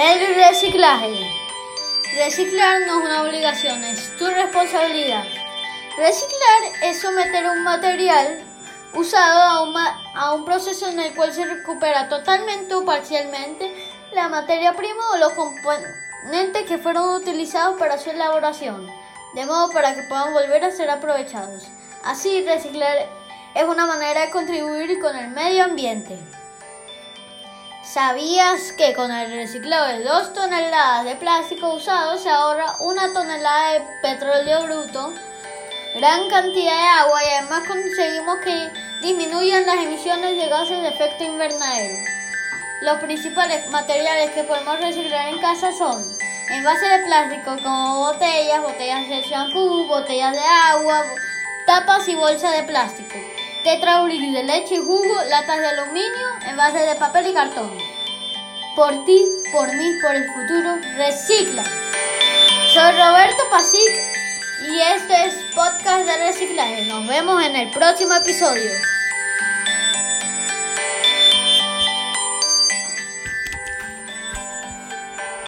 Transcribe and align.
El 0.00 0.36
reciclaje. 0.36 1.28
Reciclar 2.14 2.82
no 2.86 3.00
es 3.00 3.04
una 3.04 3.22
obligación, 3.22 3.82
es 3.82 4.16
tu 4.16 4.26
responsabilidad. 4.26 5.24
Reciclar 5.96 6.84
es 6.84 7.00
someter 7.00 7.44
un 7.50 7.64
material 7.64 8.38
usado 8.94 9.74
a 10.14 10.34
un, 10.34 10.44
proceso 10.44 10.86
en 10.86 11.00
el 11.00 11.16
cual 11.16 11.34
se 11.34 11.44
recupera 11.44 12.08
totalmente 12.08 12.76
o 12.76 12.84
parcialmente 12.84 13.74
la 14.12 14.28
materia 14.28 14.74
prima 14.74 15.02
o 15.14 15.16
los 15.16 15.32
componentes 15.32 16.62
que 16.68 16.78
fueron 16.78 17.16
utilizados 17.16 17.76
para 17.76 17.98
su 17.98 18.10
elaboración, 18.10 18.88
de 19.34 19.46
modo 19.46 19.72
para 19.72 19.96
que 19.96 20.04
puedan 20.04 20.32
volver 20.32 20.62
a 20.62 20.70
ser 20.70 20.90
aprovechados. 20.90 21.64
Así, 22.04 22.44
reciclar 22.44 22.98
es 23.52 23.64
una 23.64 23.84
manera 23.84 24.20
de 24.20 24.30
contribuir 24.30 25.00
con 25.00 25.16
el 25.16 25.26
medio 25.30 25.64
ambiente. 25.64 26.16
¿Sabías 27.92 28.72
que 28.72 28.92
con 28.92 29.10
el 29.10 29.32
reciclado 29.32 29.86
de 29.86 30.04
2 30.04 30.34
toneladas 30.34 31.06
de 31.06 31.16
plástico 31.16 31.72
usado 31.72 32.18
se 32.18 32.28
ahorra 32.28 32.76
una 32.80 33.14
tonelada 33.14 33.72
de 33.72 33.82
petróleo 34.02 34.64
bruto, 34.64 35.14
gran 35.94 36.28
cantidad 36.28 36.76
de 36.76 36.86
agua 36.86 37.24
y 37.24 37.28
además 37.38 37.66
conseguimos 37.66 38.40
que 38.40 38.70
disminuyan 39.00 39.64
las 39.64 39.76
emisiones 39.76 40.36
de 40.36 40.48
gases 40.48 40.82
de 40.82 40.88
efecto 40.88 41.24
invernadero? 41.24 41.96
Los 42.82 42.98
principales 42.98 43.66
materiales 43.70 44.32
que 44.32 44.44
podemos 44.44 44.78
reciclar 44.80 45.28
en 45.28 45.40
casa 45.40 45.72
son 45.72 46.04
envases 46.50 46.90
de 46.90 47.06
plástico 47.06 47.56
como 47.62 48.00
botellas, 48.00 48.60
botellas 48.60 49.08
de 49.08 49.22
shampoo, 49.22 49.86
botellas 49.86 50.34
de 50.34 50.44
agua, 50.44 51.06
tapas 51.64 52.06
y 52.06 52.14
bolsas 52.14 52.52
de 52.52 52.64
plástico 52.64 53.37
tetrabric 53.62 54.32
de 54.32 54.42
leche 54.44 54.74
y 54.76 54.78
jugo, 54.78 55.14
latas 55.28 55.58
de 55.58 55.66
aluminio, 55.66 56.28
envases 56.46 56.86
de 56.86 56.94
papel 56.96 57.26
y 57.28 57.34
cartón. 57.34 57.70
Por 58.76 59.04
ti, 59.04 59.24
por 59.52 59.68
mí, 59.74 59.92
por 60.00 60.14
el 60.14 60.26
futuro, 60.32 60.76
recicla. 60.96 61.64
Soy 62.72 62.92
Roberto 62.92 63.42
Pasic 63.50 63.90
y 64.68 64.80
este 64.80 65.26
es 65.26 65.34
Podcast 65.54 66.06
de 66.06 66.16
Reciclaje. 66.18 66.86
Nos 66.86 67.06
vemos 67.06 67.42
en 67.42 67.56
el 67.56 67.70
próximo 67.70 68.14
episodio. 68.14 68.70